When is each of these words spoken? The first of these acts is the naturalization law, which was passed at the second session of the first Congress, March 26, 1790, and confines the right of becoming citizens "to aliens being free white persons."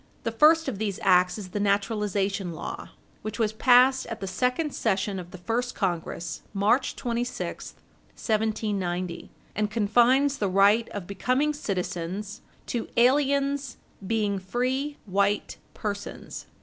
The 0.23 0.31
first 0.31 0.67
of 0.67 0.79
these 0.79 0.99
acts 1.03 1.37
is 1.37 1.49
the 1.49 1.59
naturalization 1.59 2.53
law, 2.53 2.89
which 3.21 3.37
was 3.37 3.53
passed 3.53 4.07
at 4.07 4.19
the 4.19 4.25
second 4.25 4.73
session 4.73 5.19
of 5.19 5.29
the 5.29 5.37
first 5.37 5.75
Congress, 5.75 6.41
March 6.55 6.95
26, 6.95 7.75
1790, 8.15 9.29
and 9.55 9.69
confines 9.69 10.39
the 10.39 10.49
right 10.49 10.89
of 10.89 11.05
becoming 11.05 11.53
citizens 11.53 12.41
"to 12.65 12.87
aliens 12.97 13.77
being 14.07 14.39
free 14.39 14.97
white 15.05 15.57
persons." 15.75 16.47